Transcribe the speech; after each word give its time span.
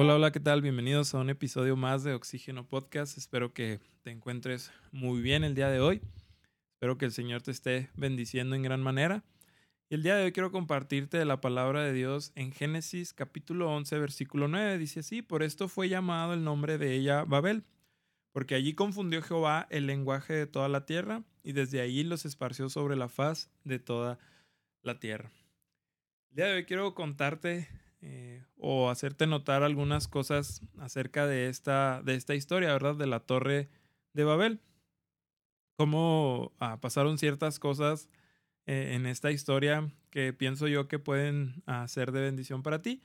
Hola, 0.00 0.14
hola, 0.14 0.30
¿qué 0.30 0.38
tal? 0.38 0.62
Bienvenidos 0.62 1.12
a 1.12 1.18
un 1.18 1.28
episodio 1.28 1.74
más 1.74 2.04
de 2.04 2.14
Oxígeno 2.14 2.64
Podcast. 2.64 3.18
Espero 3.18 3.52
que 3.52 3.80
te 4.04 4.12
encuentres 4.12 4.70
muy 4.92 5.20
bien 5.20 5.42
el 5.42 5.56
día 5.56 5.70
de 5.70 5.80
hoy. 5.80 6.00
Espero 6.74 6.96
que 6.98 7.04
el 7.06 7.10
Señor 7.10 7.42
te 7.42 7.50
esté 7.50 7.90
bendiciendo 7.96 8.54
en 8.54 8.62
gran 8.62 8.80
manera. 8.80 9.24
Y 9.88 9.96
el 9.96 10.04
día 10.04 10.14
de 10.14 10.26
hoy 10.26 10.30
quiero 10.30 10.52
compartirte 10.52 11.24
la 11.24 11.40
palabra 11.40 11.82
de 11.82 11.92
Dios 11.92 12.30
en 12.36 12.52
Génesis 12.52 13.12
capítulo 13.12 13.72
11, 13.72 13.98
versículo 13.98 14.46
9. 14.46 14.78
Dice 14.78 15.00
así, 15.00 15.20
por 15.20 15.42
esto 15.42 15.66
fue 15.66 15.88
llamado 15.88 16.32
el 16.32 16.44
nombre 16.44 16.78
de 16.78 16.94
ella 16.94 17.24
Babel, 17.24 17.64
porque 18.30 18.54
allí 18.54 18.74
confundió 18.74 19.20
Jehová 19.20 19.66
el 19.68 19.88
lenguaje 19.88 20.32
de 20.32 20.46
toda 20.46 20.68
la 20.68 20.86
tierra 20.86 21.24
y 21.42 21.54
desde 21.54 21.80
allí 21.80 22.04
los 22.04 22.24
esparció 22.24 22.68
sobre 22.68 22.94
la 22.94 23.08
faz 23.08 23.50
de 23.64 23.80
toda 23.80 24.20
la 24.82 25.00
tierra. 25.00 25.32
El 26.30 26.36
día 26.36 26.46
de 26.46 26.54
hoy 26.54 26.66
quiero 26.66 26.94
contarte 26.94 27.66
eh, 28.00 28.44
o 28.56 28.90
hacerte 28.90 29.26
notar 29.26 29.62
algunas 29.62 30.08
cosas 30.08 30.62
acerca 30.78 31.26
de 31.26 31.48
esta, 31.48 32.02
de 32.02 32.14
esta 32.14 32.34
historia, 32.34 32.72
¿verdad? 32.72 32.96
De 32.96 33.06
la 33.06 33.20
torre 33.20 33.68
de 34.12 34.24
Babel. 34.24 34.60
Cómo 35.76 36.52
ah, 36.58 36.80
pasaron 36.80 37.18
ciertas 37.18 37.58
cosas 37.58 38.08
eh, 38.66 38.92
en 38.94 39.06
esta 39.06 39.30
historia 39.30 39.90
que 40.10 40.32
pienso 40.32 40.68
yo 40.68 40.88
que 40.88 40.98
pueden 40.98 41.62
ser 41.86 42.12
de 42.12 42.22
bendición 42.22 42.62
para 42.62 42.82
ti. 42.82 43.02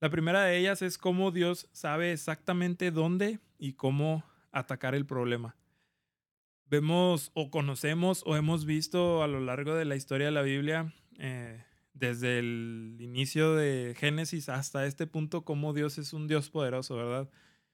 La 0.00 0.10
primera 0.10 0.44
de 0.44 0.58
ellas 0.58 0.82
es 0.82 0.98
cómo 0.98 1.30
Dios 1.30 1.68
sabe 1.72 2.12
exactamente 2.12 2.90
dónde 2.90 3.40
y 3.58 3.72
cómo 3.72 4.24
atacar 4.52 4.94
el 4.94 5.06
problema. 5.06 5.56
Vemos 6.68 7.30
o 7.34 7.50
conocemos 7.50 8.22
o 8.26 8.36
hemos 8.36 8.64
visto 8.64 9.22
a 9.22 9.28
lo 9.28 9.40
largo 9.40 9.74
de 9.74 9.84
la 9.84 9.96
historia 9.96 10.26
de 10.26 10.32
la 10.32 10.42
Biblia 10.42 10.92
eh, 11.18 11.64
desde 11.98 12.38
el 12.38 12.96
inicio 13.00 13.54
de 13.54 13.94
Génesis 13.96 14.48
hasta 14.48 14.86
este 14.86 15.06
punto 15.06 15.44
cómo 15.44 15.72
Dios 15.72 15.98
es 15.98 16.12
un 16.12 16.28
Dios 16.28 16.50
poderoso, 16.50 16.96
¿verdad? 16.96 17.30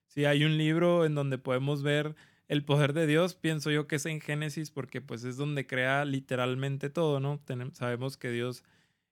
Si 0.07 0.25
hay 0.25 0.45
un 0.45 0.59
libro 0.59 1.05
en 1.05 1.15
donde 1.15 1.39
podemos 1.39 1.83
ver 1.83 2.15
el 2.49 2.65
poder 2.65 2.93
de 2.93 3.07
Dios, 3.07 3.35
pienso 3.35 3.71
yo 3.71 3.89
que 3.89 3.97
es 3.97 4.07
en 4.07 4.21
Génesis 4.21 4.71
porque 4.71 5.01
pues 5.01 5.25
es 5.25 5.37
donde 5.37 5.67
crea 5.67 6.05
literalmente 6.05 6.89
todo, 6.89 7.19
¿no? 7.19 7.43
sabemos 7.73 8.17
que 8.17 8.31
Dios 8.31 8.63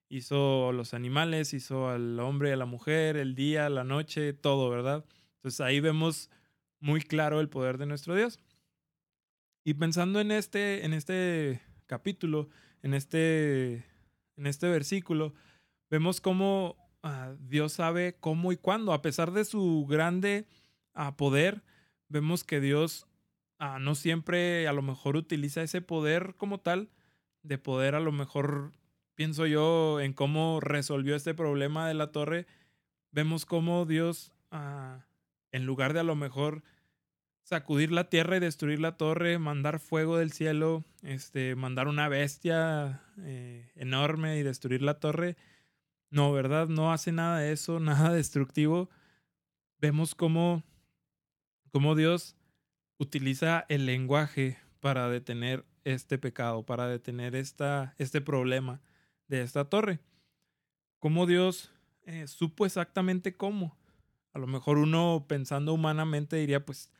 hizo 0.09 0.73
los 0.73 0.95
animales, 0.95 1.55
hizo 1.55 1.89
al 1.89 2.19
hombre, 2.21 2.53
a 2.53 2.57
la 2.57 2.67
mujer, 2.67 3.17
el 3.17 3.35
día, 3.35 3.69
la 3.69 3.85
noche, 3.85 4.33
todo, 4.33 4.71
¿verdad? 4.71 5.05
Entonces 5.37 5.61
ahí 5.61 5.81
vemos 5.81 6.31
muy 6.79 7.01
claro 7.01 7.41
el 7.41 7.49
poder 7.49 7.79
de 7.79 7.87
nuestro 7.87 8.15
Dios. 8.15 8.39
Y 9.65 9.75
pensando 9.75 10.21
en 10.21 10.31
este, 10.31 10.85
en 10.85 10.93
este 10.93 11.61
capítulo, 11.87 12.49
en 12.83 12.95
este 12.95 13.90
en 14.41 14.47
este 14.47 14.69
versículo, 14.69 15.35
vemos 15.91 16.23
cómo 16.23 16.77
ah, 17.03 17.35
Dios 17.41 17.75
sabe 17.75 18.17
cómo 18.19 18.53
y 18.53 18.57
cuándo, 18.57 18.95
a 18.95 19.03
pesar 19.03 19.33
de 19.33 19.45
su 19.45 19.87
grande 19.89 20.47
ah, 20.95 21.17
poder, 21.17 21.63
vemos 22.09 22.43
que 22.43 22.59
Dios 22.59 23.07
ah, 23.59 23.79
no 23.79 23.95
siempre 23.95 24.67
a 24.67 24.73
lo 24.73 24.81
mejor 24.81 25.17
utiliza 25.17 25.63
ese 25.63 25.83
poder 25.83 26.35
como 26.39 26.59
tal, 26.59 26.89
de 27.43 27.59
poder 27.59 27.95
a 27.95 28.01
lo 28.01 28.13
mejor, 28.13 28.73
pienso 29.15 29.47
yo, 29.47 30.01
en 30.01 30.15
cómo 30.15 30.61
resolvió 30.61 31.15
este 31.17 31.35
problema 31.35 31.87
de 31.87 31.95
la 31.95 32.11
torre, 32.11 32.47
vemos 33.13 33.45
cómo 33.45 33.85
Dios, 33.85 34.33
en 35.53 35.67
lugar 35.67 35.93
de 35.93 36.01
a 36.01 36.05
lo 36.05 36.17
mejor 36.17 36.63
sacudir 37.51 37.91
la 37.91 38.09
tierra 38.09 38.37
y 38.37 38.41
destruir 38.41 38.79
la 38.79 38.97
torre, 38.97 39.41
mandar 39.41 39.81
fuego 39.81 40.17
del 40.17 40.31
cielo, 40.31 40.85
este, 41.03 41.57
mandar 41.57 41.89
una 41.89 42.07
bestia 42.07 43.03
eh, 43.23 43.73
enorme 43.75 44.39
y 44.39 44.45
destruir 44.45 44.83
la 44.83 45.01
torre. 45.01 45.37
No, 46.11 46.31
¿verdad? 46.31 46.69
No 46.69 46.93
hace 46.93 47.11
nada 47.11 47.41
de 47.41 47.51
eso, 47.51 47.81
nada 47.81 48.13
destructivo. 48.13 48.89
Vemos 49.81 50.15
cómo, 50.15 50.63
cómo 51.73 51.97
Dios 51.97 52.37
utiliza 52.99 53.67
el 53.69 53.85
lenguaje 53.85 54.57
para 54.79 55.09
detener 55.09 55.65
este 55.83 56.19
pecado, 56.19 56.65
para 56.65 56.87
detener 56.87 57.35
esta, 57.35 57.97
este 57.99 58.21
problema 58.21 58.81
de 59.27 59.43
esta 59.43 59.65
torre. 59.65 59.99
Cómo 61.01 61.27
Dios 61.27 61.73
eh, 62.03 62.29
supo 62.29 62.65
exactamente 62.65 63.37
cómo. 63.37 63.77
A 64.33 64.39
lo 64.39 64.47
mejor 64.47 64.79
uno 64.79 65.25
pensando 65.27 65.75
humanamente 65.75 66.37
diría, 66.37 66.65
pues 66.65 66.93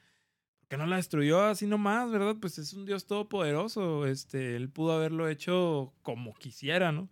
que 0.71 0.77
no 0.77 0.87
la 0.87 0.97
destruyó 0.97 1.43
así 1.43 1.67
nomás, 1.67 2.13
¿verdad? 2.13 2.37
Pues 2.41 2.57
es 2.59 2.73
un 2.75 2.87
Dios 2.87 3.05
todopoderoso. 3.07 4.07
Este, 4.07 4.55
él 4.55 4.71
pudo 4.71 4.93
haberlo 4.93 5.29
hecho 5.29 5.93
como 6.03 6.33
quisiera, 6.35 6.93
¿no? 6.93 7.11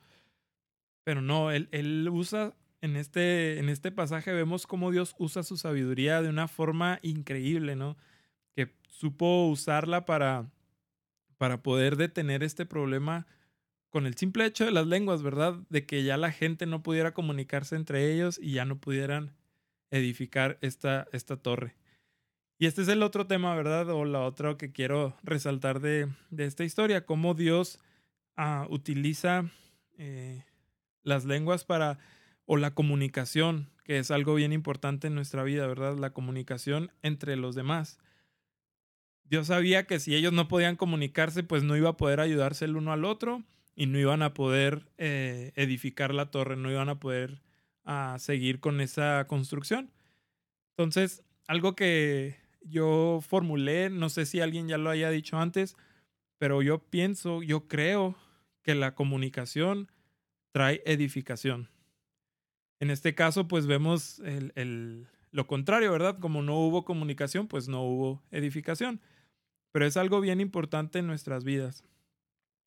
Pero 1.03 1.23
no, 1.23 1.51
él, 1.51 1.69
él 1.73 2.09
usa, 2.09 2.55
en 2.83 2.95
este, 2.97 3.59
en 3.59 3.69
este 3.69 3.91
pasaje 3.91 4.33
vemos 4.33 4.69
cómo 4.69 4.93
Dios 4.93 5.17
usa 5.19 5.43
su 5.43 5.57
sabiduría 5.57 6.23
de 6.23 6.29
una 6.29 6.47
forma 6.47 7.01
increíble, 7.03 7.75
¿no? 7.75 7.97
Que 8.55 8.73
supo 8.91 9.49
usarla 9.49 10.07
para, 10.07 10.53
para 11.37 11.61
poder 11.61 11.97
detener 11.97 12.45
este 12.45 12.65
problema 12.65 13.27
con 13.91 14.07
el 14.07 14.15
simple 14.15 14.47
hecho 14.47 14.67
de 14.67 14.71
las 14.71 14.87
lenguas, 14.87 15.23
¿verdad? 15.23 15.55
De 15.69 15.85
que 15.85 16.05
ya 16.05 16.17
la 16.17 16.31
gente 16.31 16.67
no 16.67 16.85
pudiera 16.85 17.13
comunicarse 17.13 17.75
entre 17.75 18.13
ellos 18.13 18.39
y 18.41 18.53
ya 18.53 18.65
no 18.65 18.79
pudieran 18.79 19.35
edificar 19.91 20.59
esta, 20.61 21.09
esta 21.11 21.39
torre. 21.39 21.78
Y 22.59 22.67
este 22.67 22.83
es 22.83 22.89
el 22.89 23.05
otro 23.05 23.27
tema, 23.27 23.55
¿verdad? 23.55 23.89
O 23.91 24.05
la 24.05 24.21
otra 24.21 24.57
que 24.57 24.73
quiero 24.73 25.17
resaltar 25.23 25.81
de, 25.81 26.09
esta 26.37 26.65
historia, 26.65 27.07
cómo 27.07 27.35
Dios 27.35 27.79
ah, 28.37 28.67
utiliza 28.69 29.49
eh, 29.97 30.45
las 31.05 31.25
lenguas 31.25 31.65
para, 31.65 32.01
o 32.47 32.57
la 32.57 32.75
comunicación, 32.75 33.71
que 33.85 33.99
es 33.99 34.11
algo 34.11 34.35
bien 34.35 34.53
importante 34.53 35.07
en 35.07 35.15
nuestra 35.15 35.45
vida, 35.45 35.69
¿verdad? 35.69 35.97
La 35.99 36.13
comunicación 36.13 36.91
entre 37.03 37.37
los 37.37 37.55
demás. 37.55 38.01
Dios 39.23 39.47
sabía 39.49 39.87
que 39.87 40.01
si 40.01 40.17
ellos 40.17 40.33
no 40.33 40.49
podían 40.49 40.75
comunicarse, 40.75 41.45
pues 41.45 41.63
no 41.63 41.77
iba 41.77 41.91
a 41.91 41.97
poder 41.97 42.19
ayudarse 42.19 42.65
el 42.65 42.77
uno 42.77 42.93
al 42.93 43.05
otro 43.05 43.45
y 43.77 43.87
no 43.87 44.01
iban 44.01 44.23
a 44.23 44.35
poder 44.35 44.89
eh, 44.99 45.53
edificar 45.55 46.13
la 46.13 46.33
torre, 46.33 46.57
no 46.57 46.73
iban 46.73 46.89
a 46.89 46.99
poder 46.99 47.41
ah, 47.85 48.17
seguir 48.19 48.59
con 48.59 48.81
esa 48.81 49.27
construcción. 49.29 49.93
Entonces, 50.71 51.23
algo 51.47 51.77
que 51.77 52.48
yo 52.61 53.21
formulé, 53.27 53.91
no 53.91 54.09
sé 54.09 54.27
si 54.27 54.41
alguien 54.41 54.69
ya 54.69 54.79
lo 54.79 54.91
haya 54.91 55.11
dicho 55.11 55.39
antes, 55.39 55.77
pero 56.39 56.63
yo 56.63 56.79
pienso, 56.79 57.43
yo 57.43 57.69
creo 57.69 58.17
que 58.63 58.75
la 58.75 58.95
comunicación 58.95 59.91
trae 60.53 60.83
edificación. 60.85 61.69
En 62.81 62.91
este 62.91 63.15
caso, 63.15 63.49
pues 63.49 63.67
vemos 63.67 64.21
el, 64.21 65.09
lo 65.31 65.47
contrario, 65.47 65.91
¿verdad? 65.91 66.19
Como 66.19 66.43
no 66.43 66.59
hubo 66.59 66.85
comunicación, 66.85 67.49
pues 67.49 67.69
no 67.69 67.83
hubo 67.83 68.23
edificación. 68.31 69.01
Pero 69.73 69.85
es 69.85 69.97
algo 69.97 70.21
bien 70.21 70.41
importante 70.41 71.01
en 71.01 71.07
nuestras 71.07 71.45
vidas. 71.45 71.85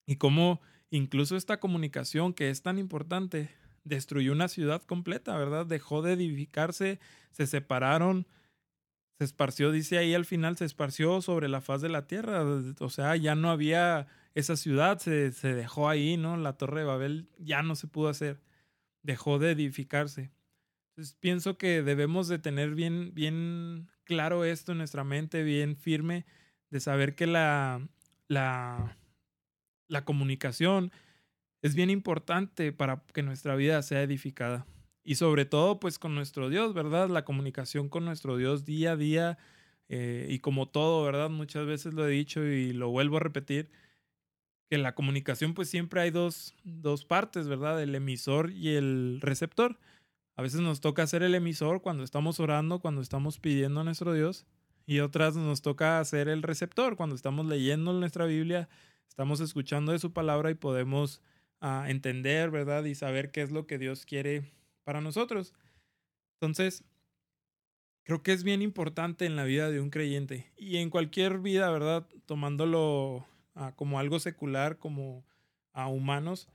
Y 0.05 0.17
como 0.17 0.61
incluso 0.89 1.37
esta 1.37 1.59
comunicación 1.59 2.33
que 2.33 2.49
es 2.49 2.61
tan 2.61 2.77
importante 2.77 3.49
destruyó 3.83 4.33
una 4.33 4.47
ciudad 4.47 4.81
completa, 4.83 5.37
¿verdad? 5.37 5.65
Dejó 5.65 6.01
de 6.01 6.13
edificarse, 6.13 6.99
se 7.31 7.47
separaron, 7.47 8.27
se 9.21 9.25
esparció, 9.25 9.71
dice 9.71 9.99
ahí 9.99 10.15
al 10.15 10.25
final, 10.25 10.57
se 10.57 10.65
esparció 10.65 11.21
sobre 11.21 11.47
la 11.47 11.61
faz 11.61 11.79
de 11.83 11.89
la 11.89 12.07
tierra. 12.07 12.41
O 12.79 12.89
sea, 12.89 13.15
ya 13.17 13.35
no 13.35 13.51
había 13.51 14.07
esa 14.33 14.57
ciudad, 14.57 14.97
se, 14.97 15.31
se 15.31 15.53
dejó 15.53 15.89
ahí, 15.89 16.17
¿no? 16.17 16.37
La 16.37 16.57
torre 16.57 16.79
de 16.79 16.85
Babel 16.87 17.29
ya 17.37 17.61
no 17.61 17.75
se 17.75 17.85
pudo 17.85 18.09
hacer, 18.09 18.41
dejó 19.03 19.37
de 19.37 19.51
edificarse. 19.51 20.31
Entonces 20.89 21.15
pienso 21.19 21.59
que 21.59 21.83
debemos 21.83 22.29
de 22.29 22.39
tener 22.39 22.73
bien, 22.73 23.13
bien 23.13 23.91
claro 24.05 24.43
esto 24.43 24.71
en 24.71 24.79
nuestra 24.79 25.03
mente, 25.03 25.43
bien 25.43 25.75
firme, 25.75 26.25
de 26.71 26.79
saber 26.79 27.13
que 27.13 27.27
la, 27.27 27.87
la, 28.27 28.97
la 29.87 30.03
comunicación 30.03 30.91
es 31.61 31.75
bien 31.75 31.91
importante 31.91 32.73
para 32.73 33.03
que 33.13 33.21
nuestra 33.21 33.55
vida 33.55 33.83
sea 33.83 34.01
edificada 34.01 34.65
y 35.03 35.15
sobre 35.15 35.45
todo 35.45 35.79
pues 35.79 35.99
con 35.99 36.15
nuestro 36.15 36.49
Dios, 36.49 36.73
¿verdad? 36.73 37.09
La 37.09 37.25
comunicación 37.25 37.89
con 37.89 38.05
nuestro 38.05 38.37
Dios 38.37 38.65
día 38.65 38.93
a 38.93 38.97
día 38.97 39.37
eh, 39.89 40.27
y 40.29 40.39
como 40.39 40.69
todo, 40.69 41.03
¿verdad? 41.03 41.29
Muchas 41.29 41.65
veces 41.65 41.93
lo 41.93 42.07
he 42.07 42.11
dicho 42.11 42.43
y 42.45 42.73
lo 42.73 42.89
vuelvo 42.89 43.17
a 43.17 43.21
repetir, 43.21 43.69
que 44.69 44.75
en 44.75 44.83
la 44.83 44.95
comunicación 44.95 45.53
pues 45.53 45.69
siempre 45.69 46.01
hay 46.01 46.11
dos, 46.11 46.55
dos 46.63 47.05
partes, 47.05 47.47
¿verdad? 47.47 47.81
El 47.81 47.95
emisor 47.95 48.51
y 48.51 48.69
el 48.69 49.19
receptor. 49.21 49.79
A 50.37 50.41
veces 50.41 50.61
nos 50.61 50.81
toca 50.81 51.05
ser 51.07 51.23
el 51.23 51.35
emisor 51.35 51.81
cuando 51.81 52.03
estamos 52.03 52.39
orando, 52.39 52.79
cuando 52.79 53.01
estamos 53.01 53.39
pidiendo 53.39 53.81
a 53.81 53.83
nuestro 53.83 54.13
Dios 54.13 54.45
y 54.85 54.99
otras 54.99 55.35
nos 55.35 55.61
toca 55.61 55.99
hacer 55.99 56.27
el 56.27 56.41
receptor 56.41 56.95
cuando 56.95 57.15
estamos 57.15 57.45
leyendo 57.45 57.93
nuestra 57.93 58.25
Biblia, 58.25 58.69
estamos 59.07 59.39
escuchando 59.41 59.91
de 59.91 59.99
su 59.99 60.13
palabra 60.13 60.51
y 60.51 60.55
podemos 60.55 61.21
ah, 61.59 61.85
entender, 61.87 62.49
¿verdad? 62.49 62.85
Y 62.85 62.95
saber 62.95 63.31
qué 63.31 63.41
es 63.41 63.51
lo 63.51 63.67
que 63.67 63.77
Dios 63.77 64.05
quiere 64.05 64.51
para 64.83 65.01
nosotros. 65.01 65.53
Entonces, 66.39 66.83
creo 68.03 68.23
que 68.23 68.33
es 68.33 68.43
bien 68.43 68.61
importante 68.61 69.25
en 69.25 69.35
la 69.35 69.43
vida 69.43 69.69
de 69.69 69.79
un 69.79 69.89
creyente 69.89 70.51
y 70.57 70.77
en 70.77 70.89
cualquier 70.89 71.39
vida, 71.39 71.69
¿verdad? 71.69 72.07
Tomándolo 72.25 73.25
como 73.75 73.99
algo 73.99 74.19
secular, 74.19 74.77
como 74.77 75.25
a 75.73 75.87
humanos, 75.87 76.47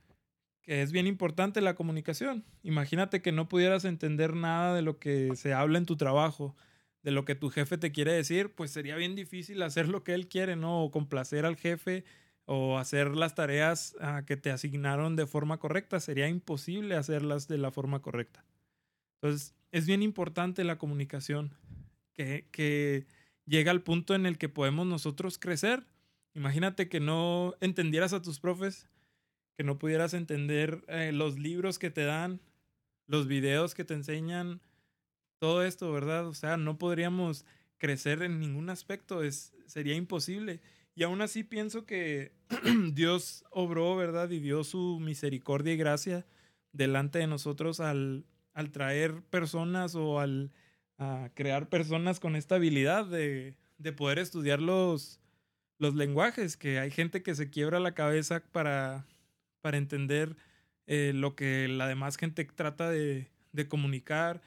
que 0.61 0.81
es 0.81 0.91
bien 0.91 1.07
importante 1.07 1.61
la 1.61 1.75
comunicación. 1.75 2.43
Imagínate 2.63 3.21
que 3.21 3.31
no 3.31 3.47
pudieras 3.47 3.85
entender 3.85 4.35
nada 4.35 4.75
de 4.75 4.81
lo 4.81 4.99
que 4.99 5.35
se 5.35 5.53
habla 5.53 5.77
en 5.77 5.85
tu 5.85 5.95
trabajo, 5.95 6.55
de 7.03 7.11
lo 7.11 7.23
que 7.23 7.35
tu 7.35 7.49
jefe 7.49 7.77
te 7.77 7.93
quiere 7.93 8.11
decir, 8.11 8.53
pues 8.53 8.71
sería 8.71 8.97
bien 8.97 9.15
difícil 9.15 9.61
hacer 9.61 9.87
lo 9.87 10.03
que 10.03 10.13
él 10.13 10.27
quiere, 10.27 10.57
¿no? 10.57 10.83
O 10.83 10.91
complacer 10.91 11.45
al 11.45 11.55
jefe 11.55 12.03
o 12.47 12.79
hacer 12.79 13.15
las 13.15 13.35
tareas 13.35 13.95
ah, 14.01 14.23
que 14.25 14.37
te 14.37 14.49
asignaron 14.49 15.15
de 15.15 15.27
forma 15.27 15.59
correcta. 15.59 15.99
Sería 15.99 16.27
imposible 16.27 16.95
hacerlas 16.95 17.47
de 17.47 17.59
la 17.59 17.69
forma 17.71 18.01
correcta. 18.01 18.43
Entonces, 19.21 19.53
es 19.71 19.85
bien 19.85 20.01
importante 20.01 20.63
la 20.63 20.79
comunicación, 20.79 21.53
que, 22.13 22.47
que 22.51 23.05
llega 23.45 23.69
al 23.69 23.83
punto 23.83 24.15
en 24.15 24.25
el 24.25 24.39
que 24.39 24.49
podemos 24.49 24.87
nosotros 24.87 25.37
crecer. 25.37 25.83
Imagínate 26.33 26.89
que 26.89 26.99
no 26.99 27.53
entendieras 27.61 28.13
a 28.13 28.21
tus 28.21 28.39
profes 28.39 28.87
que 29.57 29.63
no 29.63 29.79
pudieras 29.79 30.13
entender 30.13 30.85
eh, 30.87 31.11
los 31.11 31.39
libros 31.39 31.79
que 31.79 31.89
te 31.89 32.05
dan, 32.05 32.39
los 33.07 33.27
videos 33.27 33.73
que 33.73 33.83
te 33.83 33.95
enseñan, 33.95 34.61
todo 35.39 35.63
esto, 35.63 35.91
¿verdad? 35.91 36.27
O 36.27 36.35
sea, 36.35 36.57
no 36.57 36.77
podríamos 36.77 37.43
crecer 37.79 38.21
en 38.21 38.39
ningún 38.39 38.69
aspecto, 38.69 39.23
es, 39.23 39.53
sería 39.65 39.95
imposible. 39.95 40.61
Y 40.97 41.03
aún 41.03 41.21
así 41.21 41.45
pienso 41.45 41.85
que 41.85 42.33
Dios 42.93 43.45
obró, 43.51 43.95
¿verdad? 43.95 44.29
Y 44.31 44.39
dio 44.39 44.65
su 44.65 44.99
misericordia 44.99 45.73
y 45.73 45.77
gracia 45.77 46.25
delante 46.73 47.19
de 47.19 47.27
nosotros 47.27 47.79
al, 47.79 48.25
al 48.53 48.71
traer 48.71 49.21
personas 49.21 49.95
o 49.95 50.19
al 50.19 50.51
crear 51.35 51.69
personas 51.69 52.19
con 52.19 52.35
esta 52.35 52.55
habilidad 52.55 53.05
de, 53.05 53.55
de 53.77 53.93
poder 53.93 54.17
estudiar 54.17 54.59
los, 54.59 55.19
los 55.77 55.93
lenguajes, 55.93 56.57
que 56.57 56.79
hay 56.79 56.89
gente 56.89 57.21
que 57.21 57.35
se 57.35 57.51
quiebra 57.51 57.79
la 57.79 57.93
cabeza 57.93 58.43
para 58.51 59.05
para 59.67 59.77
entender 59.77 60.37
eh, 60.85 61.11
lo 61.13 61.35
que 61.35 61.67
la 61.67 61.89
demás 61.89 62.15
gente 62.15 62.45
trata 62.45 62.89
de, 62.89 63.29
comunicar, 63.67 64.41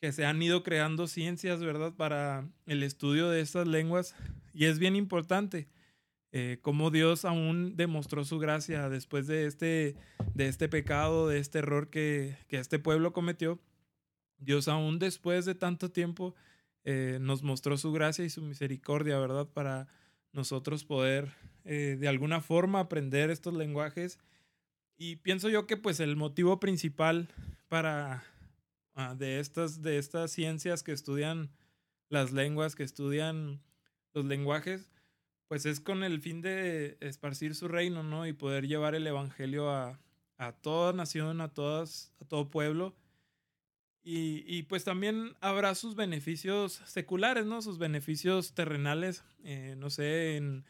que 0.00 0.12
se 0.12 0.24
han 0.24 0.40
ido 0.42 0.62
creando 0.62 1.06
ciencias, 1.06 1.60
¿verdad?, 1.60 1.92
para 1.94 2.48
el 2.66 2.82
estudio 2.82 3.28
de 3.28 3.40
estas 3.40 3.68
lenguas. 3.68 4.14
Y 4.54 4.64
es 4.64 4.78
bien 4.78 4.96
importante 4.96 5.68
eh, 6.32 6.58
cómo 6.62 6.90
Dios 6.90 7.24
aún 7.24 7.76
demostró 7.76 8.24
su 8.24 8.38
gracia 8.38 8.88
después 8.88 9.26
de 9.26 9.46
este, 9.46 9.96
de 10.34 10.48
este 10.48 10.68
pecado, 10.68 11.28
de 11.28 11.38
este 11.38 11.58
error 11.58 11.90
que, 11.90 12.36
este 12.48 12.78
pueblo 12.78 13.12
cometió. 13.12 13.60
Dios 14.38 14.68
aún 14.68 14.98
después 14.98 15.44
de 15.44 15.54
tanto 15.54 15.90
tiempo 15.90 16.34
eh, 16.84 17.18
nos 17.20 17.42
mostró 17.42 17.76
su 17.76 17.92
gracia 17.92 18.24
y 18.24 18.30
su 18.30 18.40
misericordia, 18.40 19.18
¿verdad? 19.18 19.48
Para 19.48 19.88
nosotros 20.32 20.84
poder 20.84 21.32
de 21.62 22.08
alguna 22.08 22.40
forma 22.40 22.80
aprender 22.80 23.30
estos 23.30 23.54
lenguajes 23.54 24.18
y 25.02 25.16
pienso 25.16 25.48
yo 25.48 25.66
que 25.66 25.78
pues 25.78 25.98
el 25.98 26.14
motivo 26.14 26.60
principal 26.60 27.28
para 27.68 28.22
ah, 29.00 29.14
de 29.14 29.40
estas 29.40 29.82
de 29.82 29.98
estas 29.98 30.30
ciencias 30.32 30.82
que 30.82 30.92
estudian 30.92 31.50
las 32.08 32.32
lenguas, 32.32 32.74
que 32.74 32.82
estudian 32.82 33.62
los 34.12 34.24
lenguajes, 34.24 34.90
pues 35.48 35.66
es 35.66 35.80
con 35.80 36.04
el 36.04 36.20
fin 36.20 36.42
de 36.42 36.96
esparcir 37.00 37.54
su 37.54 37.68
reino, 37.68 38.02
¿no? 38.02 38.26
Y 38.26 38.32
poder 38.32 38.66
llevar 38.66 38.94
el 38.94 39.06
evangelio 39.06 39.70
a, 39.70 39.98
a 40.36 40.52
toda 40.52 40.92
nación, 40.92 41.40
a 41.40 41.48
todas, 41.48 42.12
a 42.20 42.24
todo 42.24 42.50
pueblo. 42.50 42.94
Y, 44.02 44.44
y, 44.46 44.62
pues 44.62 44.84
también 44.84 45.36
habrá 45.40 45.74
sus 45.74 45.94
beneficios 45.94 46.80
seculares, 46.86 47.44
¿no? 47.44 47.60
Sus 47.60 47.78
beneficios 47.78 48.54
terrenales, 48.54 49.22
eh, 49.44 49.74
no 49.76 49.90
sé, 49.90 50.36
en 50.36 50.64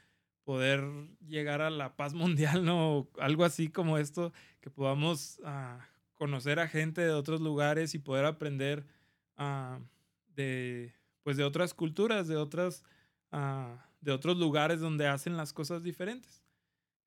poder 0.44 0.82
llegar 1.28 1.62
a 1.62 1.70
la 1.70 1.94
paz 1.96 2.12
mundial, 2.14 2.64
¿no? 2.64 3.08
Algo 3.18 3.44
así 3.44 3.68
como 3.68 3.98
esto, 3.98 4.32
que 4.60 4.70
podamos 4.70 5.40
ah, 5.44 5.86
conocer 6.20 6.60
a 6.60 6.68
gente 6.68 7.00
de 7.00 7.12
otros 7.12 7.40
lugares 7.40 7.94
y 7.94 7.98
poder 7.98 8.26
aprender 8.26 8.84
uh, 9.38 9.82
de, 10.36 10.92
pues 11.22 11.38
de 11.38 11.44
otras 11.44 11.72
culturas, 11.72 12.28
de, 12.28 12.36
otras, 12.36 12.84
uh, 13.32 13.74
de 14.02 14.12
otros 14.12 14.36
lugares 14.36 14.80
donde 14.80 15.06
hacen 15.06 15.38
las 15.38 15.54
cosas 15.54 15.82
diferentes. 15.82 16.44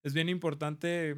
Es 0.02 0.16
bien 0.16 0.30
importante 0.30 1.16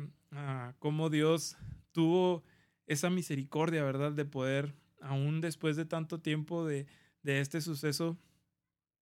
cómo 0.79 1.09
Dios 1.09 1.55
tuvo 1.93 2.43
esa 2.85 3.09
misericordia, 3.09 3.81
¿verdad? 3.85 4.11
De 4.11 4.25
poder, 4.25 4.75
aún 4.99 5.39
después 5.39 5.77
de 5.77 5.85
tanto 5.85 6.19
tiempo 6.19 6.65
de, 6.65 6.87
de 7.23 7.39
este 7.39 7.61
suceso, 7.61 8.17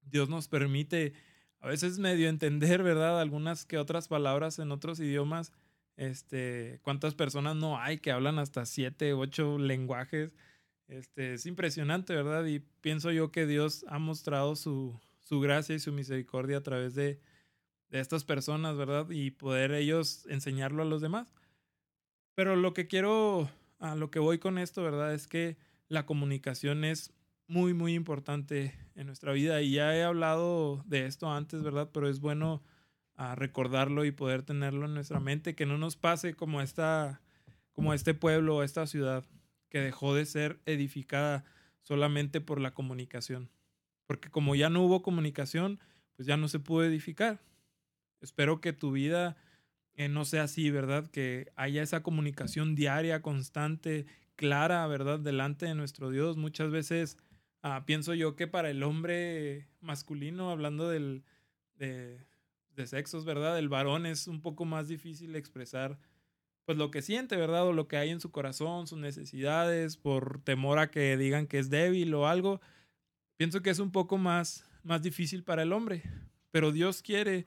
Dios 0.03 0.29
nos 0.29 0.49
permite 0.49 1.15
a 1.61 1.69
veces 1.69 1.99
medio 1.99 2.29
entender, 2.29 2.83
¿verdad? 2.83 3.23
Algunas 3.23 3.65
que 3.65 3.79
otras 3.79 4.06
palabras 4.06 4.59
en 4.59 4.71
otros 4.71 5.00
idiomas. 5.00 5.50
Este, 5.97 6.81
cuántas 6.83 7.15
personas 7.15 7.56
no 7.56 7.79
hay 7.79 7.99
que 7.99 8.12
hablan 8.12 8.39
hasta 8.39 8.67
siete, 8.67 9.12
ocho 9.12 9.59
lenguajes. 9.59 10.35
Este, 10.89 11.35
es 11.35 11.47
impresionante, 11.47 12.15
¿verdad? 12.15 12.44
Y 12.47 12.61
pienso 12.81 13.11
yo 13.12 13.31
que 13.31 13.47
Dios 13.47 13.85
ha 13.89 13.99
mostrado 13.99 14.56
su, 14.56 14.99
su 15.21 15.41
gracia 15.41 15.75
y 15.75 15.81
su 15.81 15.93
misericordia 15.93 16.59
a 16.59 16.62
través 16.62 16.94
de, 16.94 17.21
de 17.89 18.00
estas 18.00 18.25
personas, 18.25 18.77
¿verdad? 18.77 19.09
Y 19.11 19.31
poder 19.31 19.73
ellos 19.73 20.27
enseñarlo 20.29 20.83
a 20.83 20.87
los 20.87 21.00
demás. 21.00 21.33
Pero 22.35 22.56
lo 22.56 22.73
que 22.75 22.88
quiero, 22.88 23.50
a 23.79 23.95
lo 23.95 24.11
que 24.11 24.19
voy 24.19 24.38
con 24.38 24.59
esto, 24.59 24.83
¿verdad? 24.83 25.15
Es 25.15 25.27
que 25.27 25.56
la 25.88 26.06
comunicación 26.06 26.85
es 26.85 27.12
muy, 27.47 27.75
muy 27.75 27.95
importante 27.95 28.75
en 28.95 29.06
nuestra 29.06 29.33
vida. 29.33 29.61
Y 29.61 29.73
ya 29.73 29.95
he 29.95 30.03
hablado 30.03 30.83
de 30.87 31.06
esto 31.06 31.31
antes, 31.31 31.62
¿verdad? 31.62 31.91
Pero 31.93 32.09
es 32.09 32.21
bueno 32.21 32.62
ah, 33.17 33.35
recordarlo 33.35 34.05
y 34.05 34.12
poder 34.12 34.43
tenerlo 34.43 34.87
en 34.87 34.94
nuestra 34.94 35.20
mente, 35.20 35.55
que 35.55 35.67
no 35.67 35.79
nos 35.79 35.97
pase 35.97 36.35
como 36.35 36.61
esta, 36.61 37.20
como 37.73 37.94
este 37.94 38.14
pueblo, 38.14 38.62
esta 38.62 38.87
ciudad, 38.87 39.25
que 39.69 39.81
dejó 39.81 40.14
de 40.14 40.26
ser 40.26 40.61
edificada 40.67 41.44
solamente 41.81 42.41
por 42.41 42.61
la 42.61 42.75
comunicación. 42.75 43.50
Porque 44.06 44.31
como 44.31 44.55
ya 44.55 44.70
no 44.70 44.82
hubo 44.82 45.03
comunicación, 45.03 45.81
pues 46.17 46.26
ya 46.26 46.37
no 46.37 46.49
se 46.49 46.59
pudo 46.59 46.85
edificar. 46.85 47.41
Espero 48.20 48.61
que 48.61 48.73
tu 48.73 48.93
vida 48.93 49.37
eh, 49.94 50.09
no 50.09 50.25
sea 50.25 50.44
así, 50.44 50.70
¿verdad? 50.70 51.11
Que 51.11 51.53
haya 51.56 51.82
esa 51.82 52.03
comunicación 52.03 52.75
diaria, 52.75 53.23
constante, 53.23 54.06
clara, 54.37 54.87
¿verdad? 54.87 55.19
Delante 55.19 55.67
de 55.67 55.75
nuestro 55.75 56.11
Dios. 56.11 56.37
Muchas 56.37 56.70
veces 56.70 57.19
Ah, 57.62 57.85
pienso 57.87 58.12
yo 58.14 58.35
que 58.35 58.49
para 58.49 58.70
el 58.70 58.82
hombre 58.82 59.69
masculino, 59.81 60.50
hablando 60.50 60.88
del, 60.88 61.23
de, 61.76 62.26
de, 62.75 62.87
sexos, 62.87 63.25
¿verdad? 63.25 63.59
El 63.59 63.69
varón 63.69 64.07
es 64.07 64.27
un 64.29 64.41
poco 64.41 64.65
más 64.65 64.89
difícil 64.89 65.37
expresar 65.37 65.99
pues 66.65 66.79
lo 66.79 66.91
que 66.91 67.03
siente, 67.03 67.37
¿verdad? 67.37 67.67
O 67.67 67.73
lo 67.73 67.89
que 67.89 67.97
hay 67.97 68.11
en 68.11 68.21
su 68.21 68.31
corazón, 68.31 68.87
sus 68.87 68.99
necesidades, 68.99 69.97
por 69.97 70.41
temor 70.43 70.79
a 70.79 70.91
que 70.91 71.17
digan 71.17 71.47
que 71.47 71.59
es 71.59 71.71
débil 71.71 72.14
o 72.14 72.29
algo. 72.29 72.61
Pienso 73.37 73.62
que 73.62 73.71
es 73.71 73.81
un 73.81 73.91
poco 73.91 74.17
más, 74.17 74.64
más 74.85 75.02
difícil 75.02 75.43
para 75.43 75.62
el 75.62 75.73
hombre. 75.73 76.02
Pero 76.52 76.71
Dios 76.71 77.02
quiere, 77.02 77.47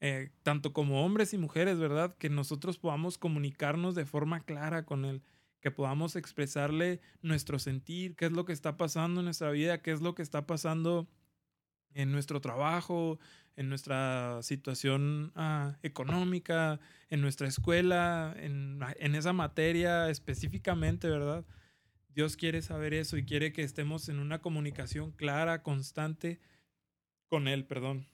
eh, 0.00 0.30
tanto 0.42 0.72
como 0.72 1.04
hombres 1.04 1.32
y 1.32 1.38
mujeres, 1.38 1.78
¿verdad? 1.78 2.16
Que 2.16 2.28
nosotros 2.28 2.78
podamos 2.78 3.18
comunicarnos 3.18 3.94
de 3.94 4.04
forma 4.04 4.40
clara 4.40 4.84
con 4.84 5.04
Él 5.04 5.22
que 5.66 5.72
podamos 5.72 6.14
expresarle 6.14 7.00
nuestro 7.22 7.58
sentir, 7.58 8.14
qué 8.14 8.26
es 8.26 8.30
lo 8.30 8.44
que 8.44 8.52
está 8.52 8.76
pasando 8.76 9.20
en 9.20 9.24
nuestra 9.24 9.50
vida, 9.50 9.82
qué 9.82 9.90
es 9.90 10.00
lo 10.00 10.14
que 10.14 10.22
está 10.22 10.46
pasando 10.46 11.08
en 11.96 12.12
nuestro 12.12 12.40
trabajo, 12.40 13.18
en 13.56 13.68
nuestra 13.68 14.40
situación 14.42 15.32
ah, 15.34 15.78
económica, 15.82 16.78
en 17.08 17.22
nuestra 17.22 17.48
escuela, 17.48 18.34
en, 18.36 18.80
en 18.98 19.14
esa 19.14 19.32
materia 19.32 20.10
específicamente, 20.10 21.08
¿verdad? 21.08 21.44
Dios 22.14 22.36
quiere 22.36 22.62
saber 22.62 22.94
eso 22.94 23.16
y 23.16 23.24
quiere 23.24 23.52
que 23.52 23.62
estemos 23.62 24.08
en 24.08 24.18
una 24.18 24.40
comunicación 24.40 25.10
clara, 25.12 25.62
constante 25.62 26.38
con 27.28 27.48
Él, 27.48 27.64
perdón. 27.64 28.06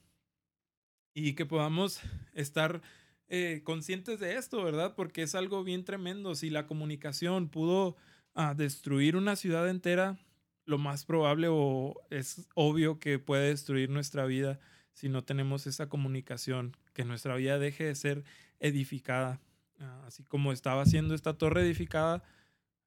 Y 1.14 1.34
que 1.34 1.44
podamos 1.44 2.00
estar 2.32 2.82
eh, 3.28 3.62
conscientes 3.64 4.20
de 4.20 4.36
esto, 4.36 4.62
¿verdad? 4.62 4.94
Porque 4.94 5.22
es 5.22 5.34
algo 5.34 5.64
bien 5.64 5.84
tremendo. 5.84 6.34
Si 6.34 6.50
la 6.50 6.66
comunicación 6.66 7.48
pudo 7.48 7.96
ah, 8.34 8.54
destruir 8.54 9.16
una 9.16 9.36
ciudad 9.36 9.68
entera, 9.68 10.18
lo 10.64 10.78
más 10.78 11.04
probable 11.04 11.48
o 11.50 12.00
es 12.10 12.48
obvio 12.54 12.98
que 12.98 13.18
puede 13.18 13.48
destruir 13.48 13.90
nuestra 13.90 14.24
vida 14.24 14.60
si 14.94 15.08
no 15.08 15.24
tenemos 15.24 15.66
esa 15.66 15.88
comunicación, 15.88 16.76
que 16.92 17.04
nuestra 17.04 17.34
vida 17.36 17.58
deje 17.58 17.84
de 17.84 17.94
ser 17.94 18.24
edificada. 18.60 19.40
Ah, 19.80 20.04
así 20.06 20.22
como 20.24 20.52
estaba 20.52 20.84
siendo 20.86 21.14
esta 21.14 21.38
torre 21.38 21.62
edificada 21.62 22.22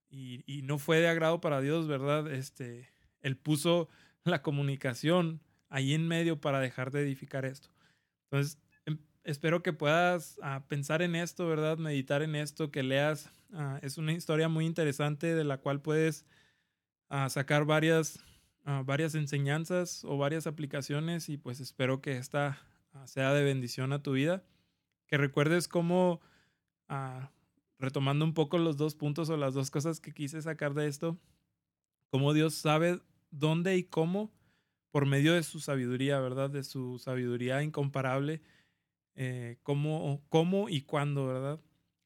y, 0.09 0.61
no 0.63 0.77
fue 0.77 0.99
de 0.99 1.09
agrado 1.09 1.41
para 1.41 1.59
Dios, 1.61 1.87
¿verdad? 1.87 2.31
Este, 2.31 2.89
él 3.21 3.35
puso 3.35 3.89
la 4.23 4.41
comunicación 4.41 5.41
ahí 5.69 5.93
en 5.93 6.07
medio 6.07 6.39
para 6.39 6.59
dejar 6.59 6.91
de 6.91 7.01
edificar 7.01 7.43
esto. 7.43 7.69
Entonces, 8.25 8.57
espero 9.23 9.61
que 9.61 9.73
puedas 9.73 10.39
ah, 10.41 10.65
pensar 10.67 11.01
en 11.01 11.15
esto, 11.15 11.47
¿verdad? 11.47 11.77
Meditar 11.77 12.21
en 12.21 12.35
esto, 12.35 12.71
que 12.71 12.83
leas. 12.83 13.29
Ah, 13.51 13.79
es 13.81 13.97
una 13.97 14.13
historia 14.13 14.47
muy 14.47 14.65
interesante 14.65 15.35
de 15.35 15.43
la 15.43 15.57
cual 15.57 15.81
puedes 15.81 16.25
ah, 17.09 17.29
sacar 17.29 17.65
varias, 17.65 18.19
varias 18.85 19.13
enseñanzas 19.15 20.03
o 20.05 20.17
varias 20.17 20.47
aplicaciones 20.47 21.29
y 21.29 21.37
pues 21.37 21.59
espero 21.59 22.01
que 22.01 22.17
esta 22.17 22.59
sea 23.05 23.33
de 23.33 23.43
bendición 23.43 23.93
a 23.93 24.01
tu 24.01 24.13
vida. 24.13 24.43
Que 25.07 25.17
recuerdes 25.17 25.67
cómo 25.67 26.21
retomando 27.79 28.25
un 28.25 28.33
poco 28.33 28.57
los 28.57 28.77
dos 28.77 28.95
puntos 28.95 29.29
o 29.29 29.37
las 29.37 29.53
dos 29.53 29.71
cosas 29.71 29.99
que 29.99 30.13
quise 30.13 30.41
sacar 30.41 30.73
de 30.73 30.87
esto, 30.87 31.19
cómo 32.09 32.33
Dios 32.33 32.55
sabe 32.55 32.99
dónde 33.31 33.75
y 33.77 33.83
cómo 33.83 34.31
por 34.91 35.05
medio 35.05 35.33
de 35.33 35.43
su 35.43 35.59
sabiduría, 35.59 36.19
¿verdad? 36.19 36.49
De 36.49 36.63
su 36.63 36.99
sabiduría 36.99 37.61
incomparable, 37.61 38.41
eh, 39.15 39.57
cómo, 39.63 40.23
cómo 40.29 40.69
y 40.69 40.81
cuándo, 40.81 41.27
¿verdad? 41.27 41.59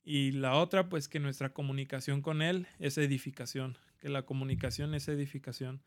Y 0.03 0.31
la 0.31 0.55
otra, 0.55 0.89
pues 0.89 1.07
que 1.07 1.19
nuestra 1.19 1.53
comunicación 1.53 2.21
con 2.21 2.41
Él 2.41 2.67
es 2.79 2.97
edificación, 2.97 3.77
que 3.99 4.09
la 4.09 4.23
comunicación 4.23 4.95
es 4.95 5.07
edificación. 5.07 5.81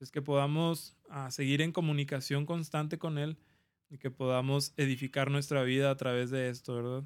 Es 0.00 0.10
que 0.10 0.22
podamos 0.22 0.96
ah, 1.08 1.30
seguir 1.30 1.62
en 1.62 1.72
comunicación 1.72 2.46
constante 2.46 2.98
con 2.98 3.18
Él 3.18 3.38
y 3.88 3.98
que 3.98 4.10
podamos 4.10 4.72
edificar 4.76 5.30
nuestra 5.30 5.62
vida 5.62 5.90
a 5.90 5.96
través 5.96 6.30
de 6.30 6.48
esto, 6.48 6.74
¿verdad? 6.74 7.04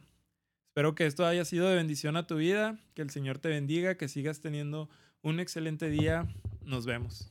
Espero 0.69 0.95
que 0.95 1.07
esto 1.07 1.27
haya 1.27 1.45
sido 1.45 1.69
de 1.69 1.77
bendición 1.77 2.17
a 2.17 2.27
tu 2.27 2.37
vida, 2.37 2.79
que 2.95 3.03
el 3.03 3.11
Señor 3.11 3.39
te 3.39 3.49
bendiga, 3.49 3.97
que 3.97 4.09
sigas 4.09 4.41
teniendo 4.41 4.89
un 5.23 5.41
excelente 5.41 5.91
día. 5.91 6.29
Nos 6.63 6.87
vemos. 6.87 7.31